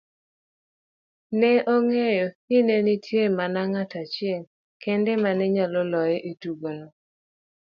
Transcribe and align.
Ne 1.39 1.51
ong'eyo 1.73 2.27
nine 2.51 2.75
nitie 2.85 3.23
mana 3.37 3.61
ng'at 3.69 3.91
achiel 4.01 4.41
kende 4.81 5.13
mane 5.23 5.45
nyalo 5.55 5.81
loye 5.91 6.17
etugono. 6.31 6.87